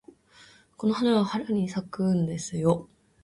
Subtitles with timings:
[0.77, 2.89] この花は春に咲くんですよ。